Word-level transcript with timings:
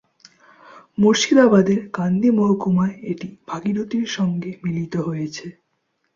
মুর্শিদাবাদের 0.97 1.79
কান্দি 1.93 2.29
মহকুমায় 2.37 2.95
এটি 3.11 3.29
ভাগীরথীর 3.49 4.05
সঙ্গে 4.17 4.51
মিলিত 4.63 4.93
হয়েছে। 5.07 5.45